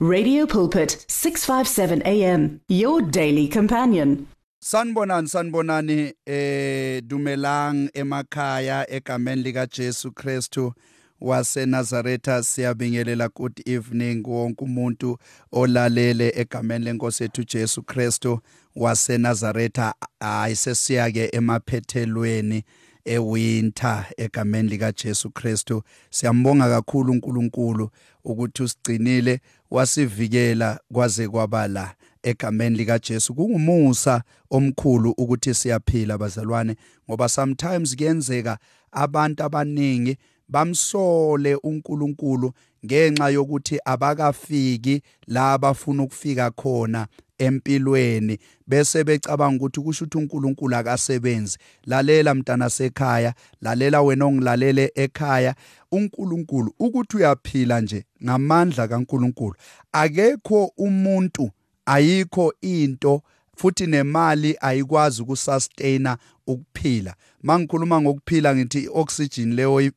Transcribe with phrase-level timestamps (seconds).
[0.00, 4.28] Radio Pulpit 657 AM your daily companion.
[4.62, 10.72] Sanibonani sanibonani eh dumelang emakhaya egameni lika Jesu Christu
[11.20, 15.18] wase Nazareth siyabingelela good evening wonke umuntu
[15.52, 18.40] olalele egameni lenkosi ethu Jesu Christu
[18.76, 19.80] wase Nazareth
[20.20, 22.62] ayisesiya ke emaphethelweni
[23.04, 27.90] ewinter egameni lika Jesu Christu siyambonga kakhulu uNkulunkulu
[28.32, 29.40] ukuthi usigcinile
[29.70, 33.34] wasivikela kwaze kwabala egameni lika Jesu.
[33.34, 36.76] Kungumusa omkhulu ukuthi siyaphila bazalwane
[37.08, 38.58] ngoba sometimes kuyenzeka
[38.92, 40.16] abantu abaningi
[40.48, 42.52] bamsole uNkulunkulu
[42.86, 47.06] ngenxa yokuthi abakafiki la abafuna ukufika khona.
[47.38, 51.58] Empilweni bese becabanga ukuthi kusho ukuthi uNkulunkulu akasebenzi.
[51.86, 55.54] Lalela mntana sekhaya lalela wena ongilalele ekhaya.
[55.92, 59.54] uNkulunkulu ukuthi uyaphila nje ngamandla kaNkulunkulu.
[59.92, 61.50] Akekho umuntu
[61.86, 63.22] ayikho into
[63.56, 66.18] futhi nemali ayikwazi ukusustaina
[66.48, 67.14] ukuphila.
[67.42, 69.92] Mangikhuluma ngokuphila ngithi oxygen leyo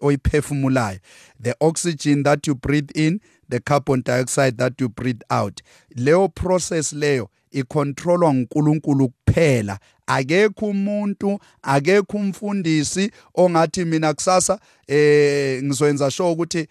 [0.00, 0.98] oyiphefumulayo.
[1.42, 5.62] The oxygen that you breathe in the carbon dioxide that you breathe out.
[5.96, 9.78] Leyo process leyo icontrolwa nguNkulunkulu kuphela.
[10.06, 16.68] Akekho umuntu akekho umfundisi ongathi mina kusasa eh ngizoyenza sure ukuthi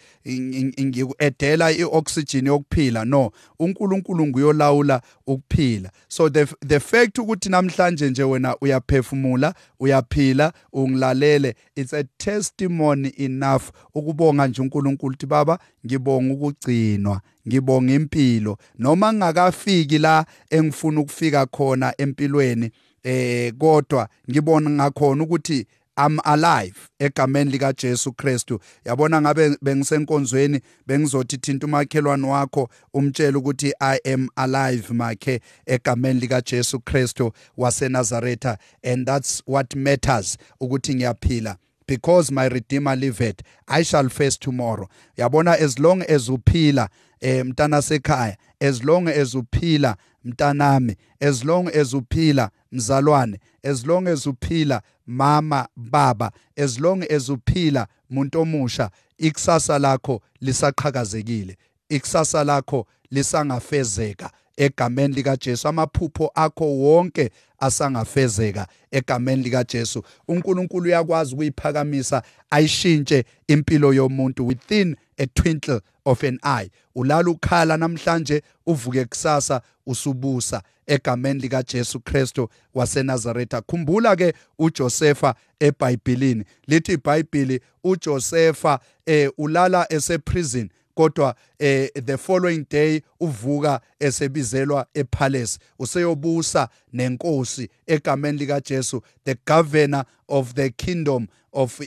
[0.82, 3.06] ngikuedela ioxygen yokuphila.
[3.06, 5.92] No uNkulunkulu nguyolawula ukuphila.
[6.08, 11.56] So the the fact ukuthi namhlanje nje wena uyaphefumula uyaphila ungilalele.
[11.76, 13.64] It's a testimony enough.
[13.96, 18.58] Ukubonga nje uNkulunkulu ukuthi baba ngibonga ukugcinwa ngibonga impilo.
[18.80, 22.72] Noma ngingakafiki la engifuna ukufika khona empilweni
[23.04, 28.60] eh kodwa ngibona ngakhona ukuthi I'm alive egameni lika Jesu Kristu.
[28.86, 36.42] Yabona ngabe bengisenkonzweni bengizothi thinta umakhelwane wakho umtshela ukuthi I am alive makhe egameni lika
[36.42, 38.46] Jesu Kristu wase Nazareth
[38.84, 41.58] and that's what matters ukuthi ngiyaphila.
[41.88, 44.88] Because my redeemer liveth i shall face tomorrow.
[45.18, 46.90] Yabona as long as uphila
[47.22, 49.96] eh mntana sekhaya as long as uphila
[50.26, 57.30] mntanami as long as uphila mzalwane as long as uphila mama baba as long as
[57.30, 61.58] uphila muntu omusha ikusasa lakho lisaqhakazekile
[61.90, 71.34] ikusasa lakho lisangafezeka egameni lika Jesu amaphupho akho wonke asangafezeka egameni lika Jesu uNkulunkulu uyakwazi
[71.34, 76.70] ukuyiphakamisa ayishintshe impilo yomuntu within a twinkle of an eye.
[76.96, 83.62] Ulala ukhala namhlanje uvuke kusasa usubusa egameni lika Jesu Kristu waseNazaretha.
[83.62, 92.66] Khumbula ke uJosefa eBhayibhelini lithi iBhayibheli uJosefa eh ulala ese prison kodwa eh the following
[92.70, 95.60] day uvuka esebizelwa epalace.
[95.80, 101.82] Useyobusa nenkosi egameni lika Jesu the governor of the kingdom of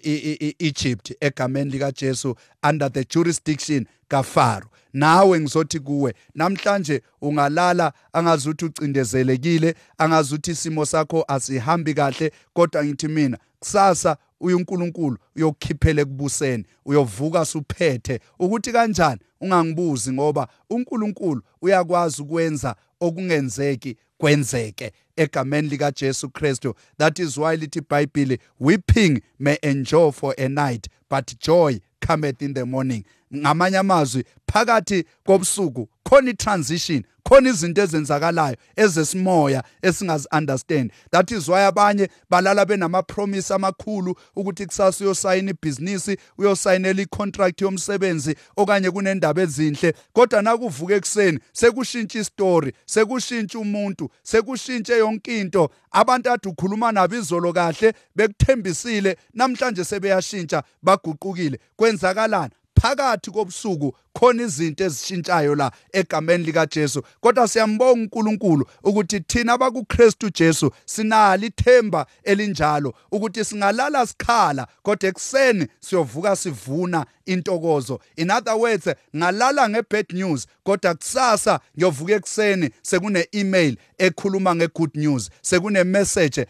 [0.58, 4.66] Egypt egameni lika Jesu under the jurisdiction kaFaro.
[4.92, 13.38] Nawe ngizothi kuwe namhlanje ungalala angazuthi ucindezelekile angazuthi isimo sakho asihambi kahle kodwa ngithi mina
[13.58, 19.20] kusasa uyinkulunkulu uyokukhiphela ekubuseni uyovuka suphethe ukuthi kanjani?
[19.40, 26.74] Ungangibuzi ngoba uNkulunkulu uyakwazi ukwenza okungenzeki kwenzeke egameni lika Jesu Kristu.
[26.98, 32.54] That is why lithi iBhayibheli weeping may endure for a night but joy cometh in
[32.54, 33.04] the morning.
[33.36, 41.66] Ngamanye amazwi phakathi kobusuku khona i-transition khona izinto ezenzakalayo ezesimoya esingazi understand that is why
[41.66, 49.94] abanye balala benama promise amakhulu ukuthi kusasa uyosayina ibhizinisi uyosayinela icontract yomsebenzi okanye kunendaba ezinhle.
[50.12, 55.70] Kodwa nakuvuka ekseni sekushintsha istory sekushintsha umuntu sekushintshe yonke into.
[55.92, 61.58] Abantu ade ukhuluma nabo izolo kahle bekuthembisile namhlanje sebeyashintsha baguqukile.
[61.76, 62.52] Kwenzakalani?
[62.80, 70.30] Phakathi kobusuku khona izinto ezishintshayo la egameni lika Jesu kodwa siyambonga uNkulunkulu ukuthi thina abakuKristu
[70.30, 78.00] Jesu sinalo ithemba elinjalo ukuthi singalala sikhala kodwa ekseni siyovuka sivuna intokozo.
[78.16, 85.30] In other words ngalala ngebad news kodwa kusasa ngiyovuka ekseni sekune email ekhuluma ngegood news
[85.42, 86.46] sekune message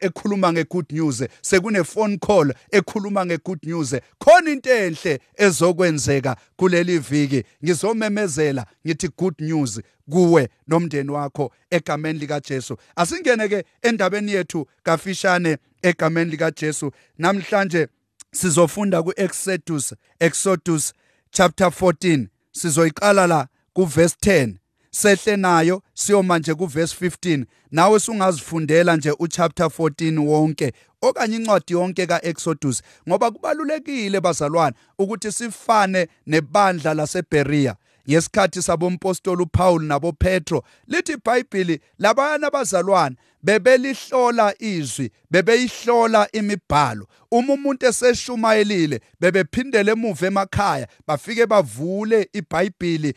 [0.00, 3.94] ekhuluma ngegood news sekune phone call ekhuluma ngegood news.
[4.18, 7.44] Khona into enhle ezokwenzeka kuleli viki.
[7.64, 9.80] Ngizomemezela ngithi good news
[10.10, 17.88] kuwe nomndeni wakho egameni lika Jesu asingene ke endabeni yethu kafishane egameni lika Jesu namhlanje
[18.32, 20.92] sizofunda kuExodus Exodus
[21.30, 24.54] chapter 14 sizoyiqala la kuverse 10
[24.90, 30.72] sehle nayo siyoma nje kuverse 15 nawe sungazifundela nje uchapter 14 wonke.
[31.02, 37.76] Okanye incwadi yonke kaExodus ngoba kubalulekile bazalwane ukuthi sifane nebandla laseBeria
[38.10, 47.06] ngesikhathi sabompostoli uPaul naboPetro lithi iBhayibheli labayana abazalwane bebelihlola izwi bebeyihlola imibhalo.
[47.30, 53.14] Uma umuntu eseshumayelile bebephindele emuva emakhaya bafike bavule iBhayibheli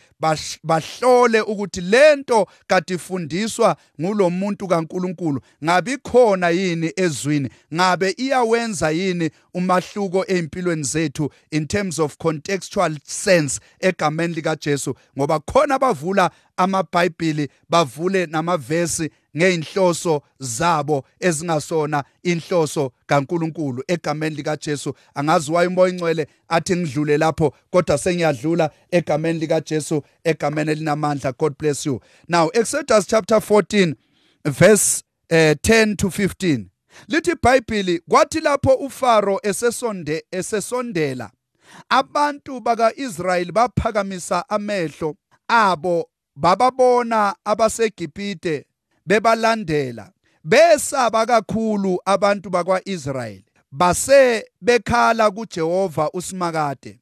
[0.64, 5.42] bahlole ukuthi lento kade ifundiswa ngulo muntu kaNkuluNkulu.
[5.64, 7.50] Ngabe ikhona yini ezwini?
[7.74, 15.40] Ngabe iyawenza yini umahluko empilweni zethu in terms of contextual sense egameni lika Jesu ngoba
[15.40, 25.68] khona bavula amabhayibhili bavule namavesi ngeinhloso zabo ezingasona inhloso kaNkuluNkulu egameni lika Jesu angazi waye
[25.68, 31.31] umoya ingcwele athi ngidlule lapho kodwa sengiyadlula egameni lika Jesu egameni elinamandla.
[31.31, 32.01] God bless you.
[32.27, 33.95] Now Exodus chapter 14
[34.45, 36.65] verse uh, eh, 10 to 15
[37.07, 41.31] lithi iBhayibheli kwathi lapho uFaro esesonde esesondela
[41.89, 45.15] abantu bakaIsrayeli baphakamisa amehlo
[45.47, 48.65] abo bababona abaseGibhite
[49.05, 50.11] bebalandela
[50.44, 53.45] besaba kakhulu abantu bakwaIsrayeli.
[53.71, 57.00] Base bekhala kuJehova usimakade.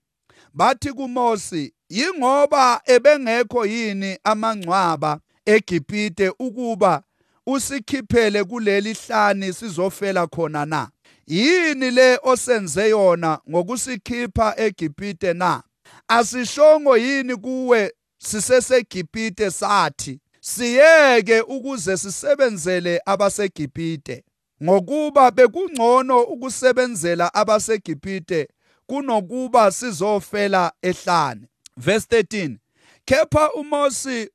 [0.54, 7.04] Bathi kuMosi yingoba ebengekho yini amangcwaba eGibhite ukuba
[7.48, 10.90] usikhiphele kuleli hlani sizofela khona na?
[11.28, 15.64] Yini le osenze yona ngokusikhipha eGibhite na?
[16.08, 20.20] Asishongo yini kuwe siseseGibhite sathi?
[20.42, 24.24] Siyeke ukuze sisebenzele abaseGibhite
[24.64, 28.48] ngokuba bekungcono ukusebenzela abaseGibhite
[28.88, 31.48] kunokuba sizofela ehlane.
[31.78, 32.58] Verse 13
[33.06, 34.30] kepha uMosi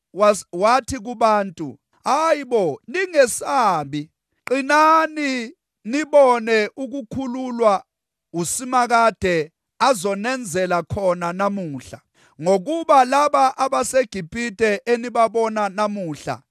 [0.52, 4.10] wathi kubantu hayibo ningesabi
[4.44, 5.52] qinani
[5.84, 7.84] nibone ukukhululwa
[8.32, 12.00] usimakade azonenzela khona namuhla.
[12.42, 16.42] Ngokuba laba abaseGibhite enibabona namuhla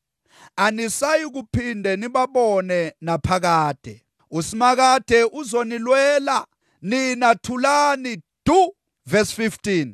[0.55, 4.01] anisayi kuphinde nibabone naphakade.
[4.31, 6.45] Usimakade uzonilwela
[6.81, 8.75] nina thulani du
[9.05, 9.93] verse 15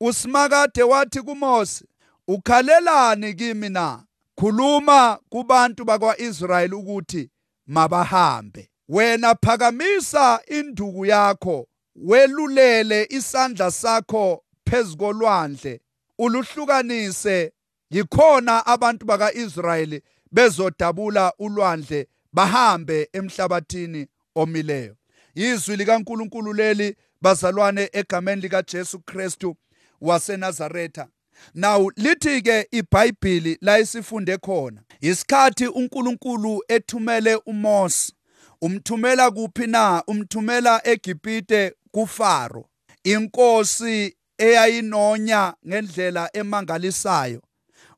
[0.00, 1.84] usimakade wathi kuMose
[2.28, 4.04] ukhalelani kimi na?
[4.36, 7.30] Khuluma kubantu bakwaIsrayeli ukuthi
[7.66, 8.70] mabahambe.
[8.88, 15.80] Wena phakamisa induku yakho welulele isandla sakho phezukolwandle
[16.18, 17.52] uluhlukanise.
[17.90, 24.96] Yikhona abantu bakaIsrayeli bezodabula ulwandle bahambe emhlabathini omileyo.
[25.34, 29.56] Izwi likaNkuluNkulu leli bazalwane egameni lika Jesu Kristu
[30.00, 31.08] waseNazaretha.
[31.54, 38.12] Now lithi ke iBhayibheli la isifunde khona isikhathi uNkulunkulu ethumele uMose
[38.60, 40.02] umthumela kuphi na?
[40.06, 42.68] Umthumela eGibhite kuFaro
[43.04, 47.40] inkosi eyayinonya ngendlela emangalisayo.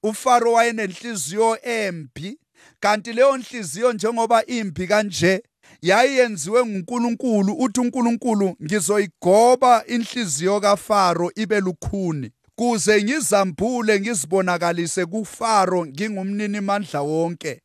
[0.02, 2.38] uFaro wayenenhliziyo embi
[2.80, 5.42] kanti leyo nhliziyo njengoba imbi kanje
[5.82, 17.00] yayenziwe nguNkulunkulu uthi uNkulunkulu ngizoyigoba inhliziyo kaFaro ibe lukhuni kuze ngizambule ngizibonakalise kuFaro ngingumnini mandla
[17.00, 17.60] wonke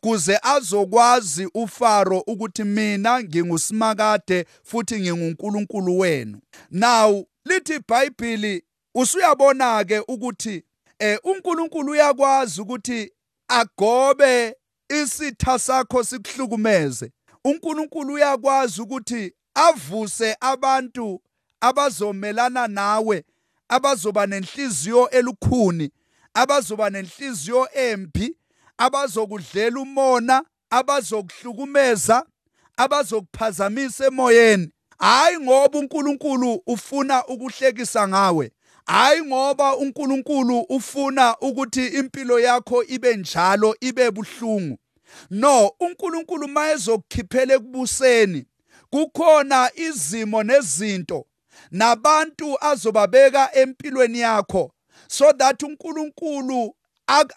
[0.00, 6.38] kuze azokwazi uFaro ukuthi mina ngingusimakade futhi nginguNkulunkulu wenu.
[6.70, 10.64] Now lithi iBhayibheli usuyabona ke ukuthi
[10.98, 13.12] eh uNkulunkulu uyakwazi ukuthi
[13.48, 14.56] agobe
[14.88, 17.12] isitha sakho sikuhlukumeze.
[17.44, 21.22] uNkulunkulu uyakwazi ukuthi avuse abantu
[21.60, 23.24] abazomelana nawe
[23.68, 25.90] abazoba nenhliziyo elukhuni
[26.34, 28.36] abazoba nenhliziyo embi
[28.78, 32.26] abazokudlela umona abazokuhlukumeza
[32.76, 34.73] abazokuphazamisa emoyeni.
[34.98, 38.50] Hayi ngoba uNkulunkulu ufuna ukuhlekisa ngawe.
[38.86, 44.78] Hayi ngoba uNkulunkulu ufuna ukuthi impilo yakho ibe njalo ibe buhlungu.
[45.30, 48.46] No uNkulunkulu mayezokukhiphela ekubuseni
[48.90, 51.26] kukhona izimo nezinto
[51.70, 54.72] nabantu azobabeka empilweni yakho
[55.08, 56.74] so that uNkulunkulu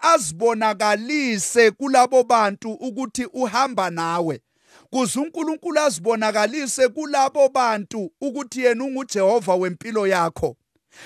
[0.01, 4.41] azibonakalise kulabo bantu ukuthi uhamba nawe.
[4.89, 10.57] Kuze uNkulunkulu azibonakalise kulabo bantu ukuthi yena unguJehova wempilo yakho.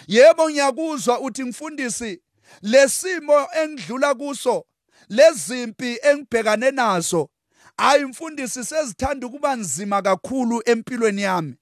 [0.07, 2.21] Yebo ngiyakuzwa uthi mfundisi
[2.61, 4.65] lesimo engidlula kuso
[5.09, 7.29] lezimpi engibhekane nazo
[7.77, 11.55] hayi mfundisi sezithanda ukuba nzima kakhulu empilweni yami.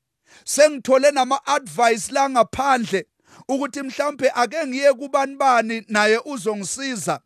[0.46, 3.06] Sengithole nama advice la ngaphandle
[3.48, 7.20] ukuthi mhlambe ake ngiye kubani bani naye uzongisiza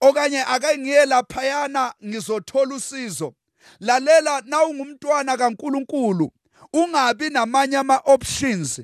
[0.00, 3.34] okanye ake ngiye laphayana ngizothola usizo.
[3.80, 6.32] Lalela na ungumntwana kaNkuluNkulu
[6.72, 8.80] ungabi namanye ama options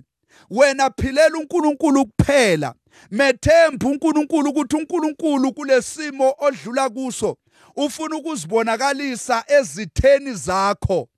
[0.51, 2.75] wena philela uNkulunkulu kuphela.
[3.11, 7.37] Methemba uNkulunkulu ukuthi uNkulunkulu kulesimo odlula kuso
[7.77, 11.09] ufuna ukuzibonakalisa ezitheni zakho.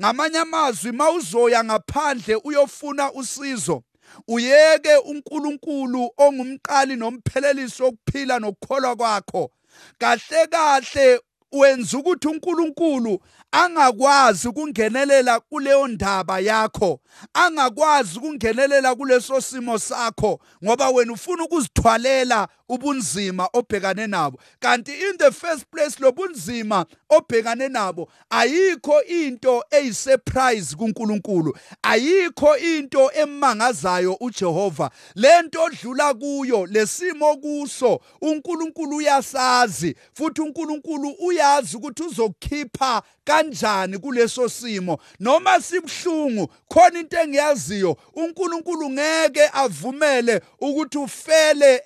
[0.00, 3.82] Ngamanye amazwi mawuzoya ngaphandle uyofuna usizo
[4.28, 9.50] uyeke uNkulunkulu ongumqali nomphelelisi wokuphila nokukholwa kwakho.
[9.98, 11.20] Kahle kahle
[11.52, 13.20] wenza ukuthi uNkulunkulu
[13.52, 17.00] angakwazi ukungenelela kuleyo ndaba yakho
[17.34, 24.38] angakwazi ukungenelela kuleso simo sakho ngoba wena ufuna ukuzithwalela ubunzima obhekane nabo.
[24.60, 31.56] Kanti in the first place lobunzima obhekane nabo ayikho into eyisurprise kuNkulunkulu.
[31.82, 34.90] Ayikho into emangazayo uJehova.
[35.14, 44.98] Lento odlula kuyo lesimo kuso uNkulunkulu uyasazi futhi uNkulunkulu uyazi ukuthi uzokukhipha kanjani kuleso simo.
[45.20, 51.82] Noma sibhlungu khona into engiyaziyo uNkulunkulu ngeke avumele ukuthi ufele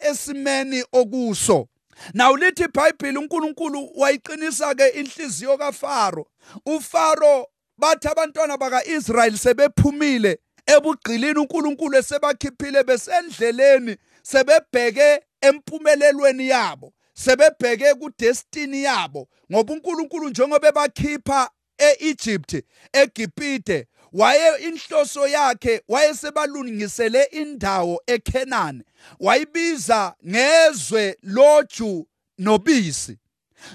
[0.73, 1.69] esimeni okuso
[2.15, 6.27] Nawu lithi iBhayibheli uNkulunkulu wayiqinisa ke inhliziyo kaFaro.
[6.67, 7.47] UFaro
[7.79, 16.93] bathi abantwana bakaIsrayeli sebephumile ebugqilini uNkulunkulu esebakhiphile besendleleni sebebheke empumelelweni yabo.
[17.15, 28.83] sebebheke kudestiny yabo ngoba uNkulunkulu njengoba ebakhipha eEgypt eGibhite waye inhloso yakhe wayesebalungisele indawo eKenani
[29.21, 32.07] wayibiza ngezwe loju
[32.39, 33.19] nobisi.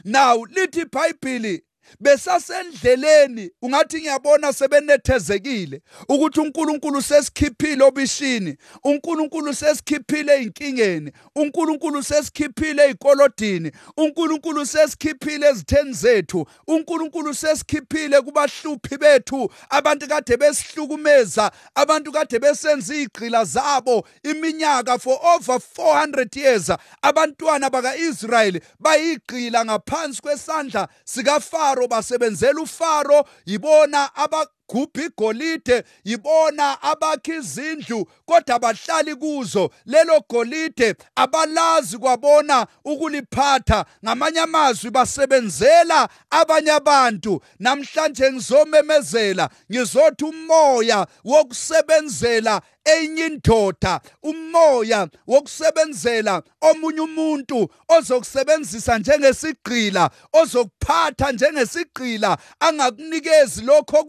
[0.03, 1.63] Now lithi iBhayibheli
[1.99, 14.65] besasendleleni ungathi ngiyabona sebenethezekile ukuthi uNkulunkulu sesikhiphile obishini uNkulunkulu sesikhiphile einkingeni uNkulunkulu sesikhiphile eikolodini uNkulunkulu
[14.65, 24.07] sesikhiphile ezitheni zethu uNkulunkulu sesikhiphile kubahluphi bethu abantu kade besihlukumeza abantu kade besenza igqila zabo
[24.23, 34.15] iminyaka for over 400 years abantwana bakaIsrayeli bayigqila ngaphansi kwesandla sikaFaro uFaro basebenzela uFaro yibona
[34.15, 39.69] aba gubha igolide yibona abakha izindlu kodwa abahlali kuzo.
[39.85, 43.85] Lelo golide abalazi kwabona ukuliphatha.
[44.05, 47.41] Ngamanye amazwi basebenzela abanye abantu.
[47.59, 62.37] Namhlanje ngizomemezela ngizothi umoya wokusebenzela enye indoda umoya wokusebenzela omunye umuntu ozokusebenzisa njengesigqila ozokuphatha njengesigqila
[62.59, 64.03] angakunikezi lokho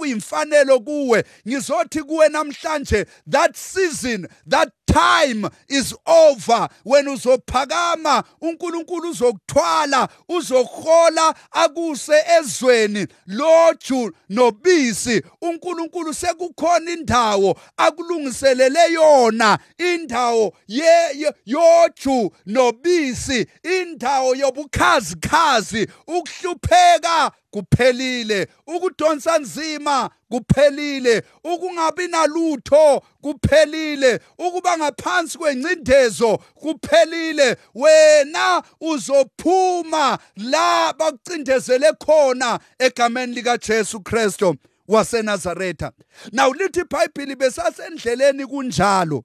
[0.48, 6.68] okuyimfanelo kuwe ngizothi kuwe namhlanje that season that time is over.
[6.84, 13.06] Wena uzophakama uNkulunkulu uzokuthwala uzohola akuse ezweni.
[13.26, 28.48] Loju nobisi uNkulunkulu sekukhona indawo akulungiselele yona indawo ye yoju nobisi indawo yobukhazikhazi ukuhlupheka kuphelile
[28.66, 37.56] ukudonsa nzima kuphelile ukungabi nalutho kuphelile ukuba ngaphansi kwencindezo kuphelile.
[37.74, 44.54] Wena uzophuma la bakucindezele khona egameni lika Jesu Kristo
[44.88, 45.92] waseNazaretha.
[46.32, 49.24] Now lithi iBhayibheli besasendleleni kunjalo.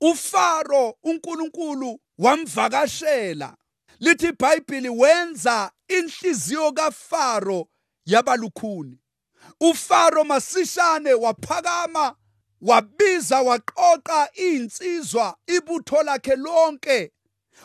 [0.00, 3.54] uFaro uNkulunkulu wamvakashela.
[4.00, 7.68] Lithi iBhayibheli wenza inhliziyo kaFaro
[8.04, 8.98] yabalukhuni
[9.60, 12.16] uFaro masishane waphakama
[12.60, 17.12] wabiza waqoqa insizwa ibutho lakhe lonke.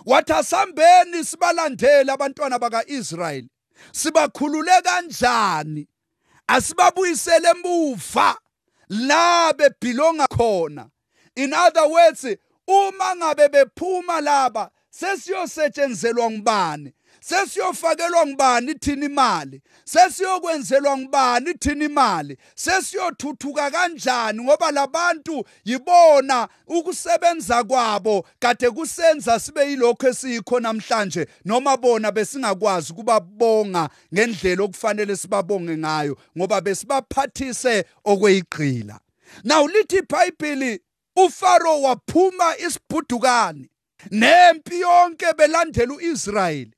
[0.05, 3.49] Wathi asambeni sibalandele abantwana bakaIsrayeli.
[3.91, 5.87] Sibakhulule kanjani?
[6.47, 8.37] Asibabuyisele emuva.
[8.89, 10.89] La bebhilonga khona.
[11.35, 12.25] In other words
[12.67, 16.93] uma ngabe bephuma laba sesiyosetshenzelwa ngubani?
[17.29, 19.61] Sesiyofakelwa ngubani thina imali?
[19.85, 22.37] Sesiyokwenzelwa ngubani thina imali?
[22.55, 32.11] Sesiyothuthuka kanjani ngoba labantu yibona ukusebenza kwabo kade kusenza sibe yilokho esiyikho namhlanje noma bona
[32.11, 38.99] besingakwazi kubabonga ngendlela okufanele sibabonge ngayo ngoba besibaphathise okweyigqila.
[39.43, 40.79] Now lithi iBhayibheli
[41.15, 43.69] uFaro waphuma isibhudukani
[44.11, 46.76] nempi yonke belandela uIsrayeli.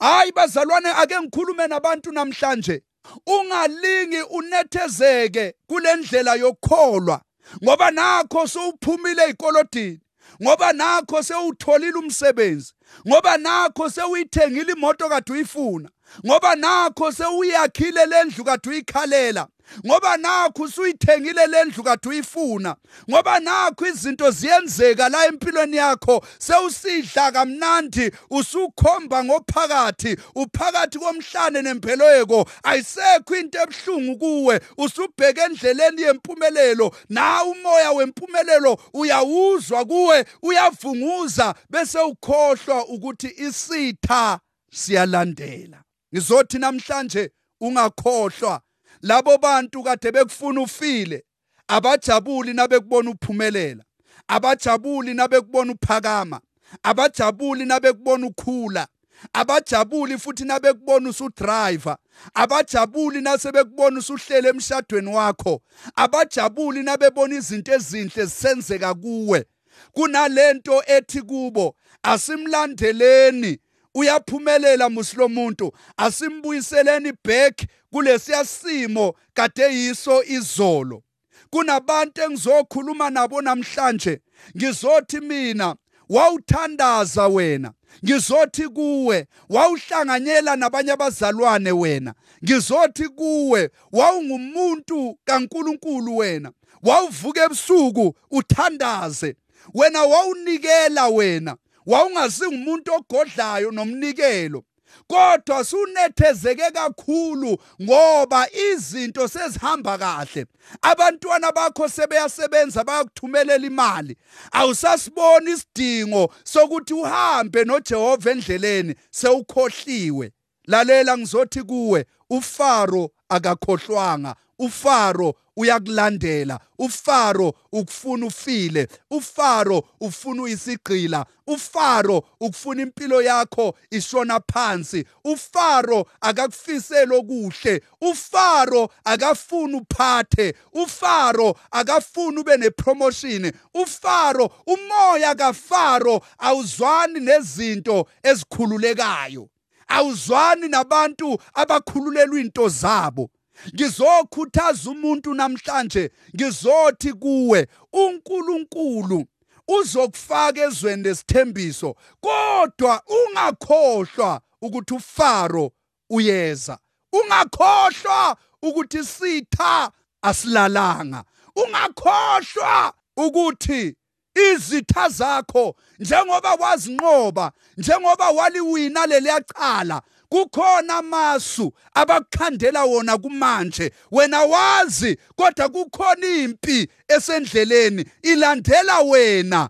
[0.00, 2.82] Hayi bazalwane ake ngikhulume nabantu namhlanje.
[3.26, 7.20] Ungalingi unethezeke kule ndlela yokukholwa
[7.64, 10.00] ngoba nakho sowuphumile ezikolodini
[10.42, 12.74] ngoba nakho sewutholile umsebenzi
[13.08, 15.88] ngoba nakho sewuyithengile imoto kade uyifuna
[16.26, 19.46] ngoba nakho sewuyakhile lendlu kade uyikhalela.
[19.86, 22.76] Ngoba nakho usuyithengile lendlu kade uyifuna.
[23.10, 33.36] Ngoba nakho izinto ziyenzeka la empilweni yakho sewusidla kamnandi usukhomba ngophakathi uphakathi komhlane nempeleko ayisekho
[33.36, 34.60] into ebhlungu kuwe.
[34.76, 44.40] Usubheka endleleni yempumelelo na umoya wempumelelo uyawuzwa kuwe uyavunguza bese ukhohlwa ukuthi isitha
[44.72, 45.82] siyalandela.
[46.14, 48.60] Ngizothi namhlanje ungakhohlwa.
[49.02, 51.24] Labo bantu kade bekufuna ufile
[51.68, 53.84] abajabuli nabekubona uphumelela
[54.28, 56.40] abajabuli nabekubona uphakama
[56.82, 58.88] abajabuli nabekubona ukhula
[59.32, 61.96] abajabuli futhi nabekubona usudriver
[62.34, 65.62] abajabuli nasebekubona usuhlele emshadweni wakho
[65.96, 69.44] abajabuli nabebona izinto ezinhle zisenzeka kuwe.
[69.92, 73.58] Kunalento ethi kubo asimlandeleni.
[73.94, 81.02] Uyaphumelela musilomuntu asimbuyiseleni back kulesiya simo kade yiso izolo.
[81.50, 84.20] Kunabantu engizokhuluma nabo namhlanje.
[84.56, 85.76] Ngizothi mina
[86.08, 87.72] wawuthandaza wena.
[88.04, 92.14] Ngizothi kuwe wawuhlanganyela nabanye abazalwane wena.
[92.44, 96.52] Ngizothi kuwe wawungumuntu kaNkuluNkulu wena.
[96.82, 99.36] Wawuvuka ebusuku uthandaze.
[99.74, 101.56] Wena wawunikela wena.
[101.90, 104.64] Wawungasingumuntu ogodlayo nomnikelo
[105.06, 110.46] kodwa sunethezeke kakhulu ngoba izinto sezihamba kahle.
[110.82, 114.16] Abantwana bakho sebeyasebenza bayakuthumelela imali.
[114.52, 120.32] Awusasiboni isidingo sokuthi uhambe noJehova endleleni sewukhohliwe.
[120.66, 124.34] Lalela ngizothi kuwe ufaro akakhohlwanga.
[124.60, 126.60] Ufaro uyakulandela.
[126.78, 128.88] Ufaro ukufuna ufile.
[129.10, 131.26] Ufaro ufuna uyisigqila.
[131.46, 135.04] Ufaro ukufuna impilo yakho ishona phansi.
[135.24, 137.82] Ufaro akakufisela okuhle.
[138.00, 140.54] Ufaro akafuni uphathe.
[140.72, 143.52] Ufaro akafuni ube nepromotion.
[143.74, 149.48] Ufaro umoya kafaro awuzwani nezinto ezikhululekayo.
[149.88, 153.30] Awuzwani nabantu abakhululelwa into zabo.
[153.74, 159.26] Ngizokhuthaza umuntu namhlanje ngizothi kuwe uNkulunkulu
[159.68, 165.72] uzokufaka ezweni lesithembiso kodwa ungakhohlwa ukuthi uFaro
[166.10, 166.78] uyeza.
[167.12, 169.90] Ungakhohlwa ukuthi sitha
[170.22, 171.24] asilalanga.
[171.56, 173.96] Ungakhohlwa ukuthi
[174.34, 183.92] izitha zakho njengoba wazinqoba njengoba waliwina leliyacala kukhona amasu abakukhandela wona kumanje.
[184.10, 189.68] Wena wazi kodwa kukhona impi esendleleni ilandela wena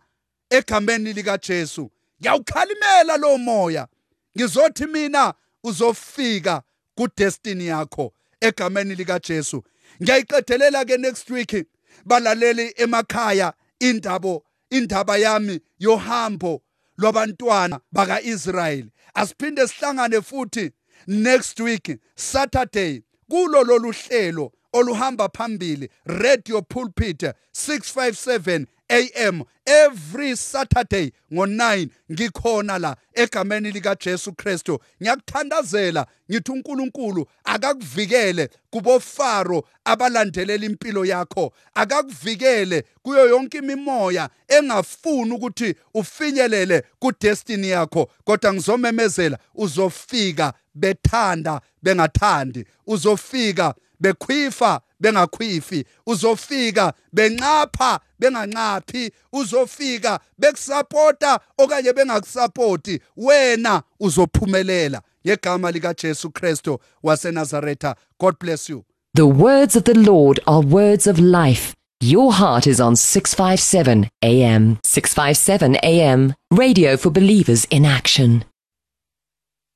[0.50, 3.86] egameni lika Jesu ngiyawukhalimela lo moya.
[4.38, 6.62] Ngizothi mina uzofika
[6.94, 9.64] ku destiny yakho egameni lika Jesu
[10.02, 11.66] ngiyayiqedelela ke next week
[12.04, 16.62] balaleli emakhaya indaba indaba yami yohambo
[16.98, 18.90] lwabantwana bakaIsrayeli.
[19.14, 20.70] Asiphinde sihlangane futhi
[21.06, 31.88] next week Saturday kulo lolu hlelo oluhamba phambili radio pulpit 657 am every saturday ngo9
[32.12, 34.78] ngikhona la egameni lika Jesu Kristu.
[35.02, 41.52] Ngiyakuthandazela ngithi uNkulunkulu akakuvikele kubofaro abalandelela impilo yakho.
[41.74, 48.10] Akakuvikele kuyo yonke imimoya engafuni ukuthi ufinyelele ku destiny yakho.
[48.24, 52.64] Kodwa ngizomemezela uzofika bethanda bengathandi.
[52.86, 66.30] Uzofika bekhwifa bengakhwifi uzofika benqapha benganqaphi uzofika bekusapota okanye bengakusapoti wena uzophumelela ngegama lika Jesu
[66.30, 68.84] Kristo waseNazaretha God bless you
[69.14, 71.74] The words of the Lord are words of life.
[72.00, 74.78] Your heart is on 657 AM.
[74.84, 76.34] 657 AM.
[76.52, 78.44] Radio for believers in action.